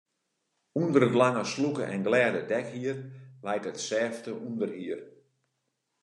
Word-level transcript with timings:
Under 0.81 1.01
it 1.07 1.17
lange, 1.19 1.43
slûke 1.53 1.85
en 1.95 2.01
glêde 2.07 2.41
dekhier 2.51 2.99
leit 3.45 3.67
it 3.69 3.77
sêfte 3.87 4.29
ûnderhier. 4.47 5.01